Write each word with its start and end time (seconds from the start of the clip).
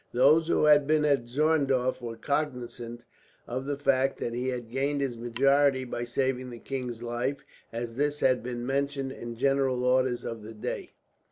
Those 0.13 0.47
who 0.47 0.63
had 0.65 0.87
been 0.87 1.05
at 1.05 1.27
Zorndorf 1.27 2.01
were 2.01 2.15
cognizant 2.17 3.05
of 3.45 3.67
the 3.67 3.77
fact 3.77 4.19
that 4.19 4.33
he 4.33 4.47
had 4.47 4.71
gained 4.71 4.99
his 4.99 5.15
majority 5.15 5.83
by 5.83 6.05
saving 6.05 6.49
the 6.49 6.57
king's 6.57 7.03
life, 7.03 7.45
as 7.71 7.97
this 7.97 8.19
had 8.19 8.41
been 8.41 8.65
mentioned 8.65 9.11
in 9.11 9.35
the 9.35 9.39
general 9.39 9.83
orders 9.83 10.23
of 10.23 10.41
the 10.41 10.55
day. 10.55 10.93